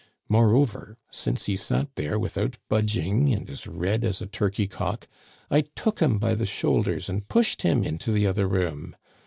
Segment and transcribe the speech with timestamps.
[0.27, 5.07] "More over, since he sat there without budging and as red as a turkey cock,
[5.51, 8.95] I took him by the shoulders and pushed him into the other room.